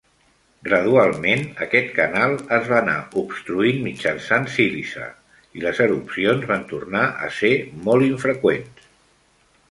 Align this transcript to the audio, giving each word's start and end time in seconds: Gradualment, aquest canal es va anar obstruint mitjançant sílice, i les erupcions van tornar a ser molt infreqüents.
Gradualment, 0.67 1.41
aquest 1.65 1.91
canal 1.97 2.31
es 2.55 2.69
va 2.71 2.77
anar 2.77 2.95
obstruint 3.23 3.83
mitjançant 3.87 4.47
sílice, 4.53 5.09
i 5.59 5.63
les 5.65 5.81
erupcions 5.85 6.47
van 6.53 6.65
tornar 6.71 7.03
a 7.27 7.29
ser 7.41 7.53
molt 7.89 8.07
infreqüents. 8.07 8.89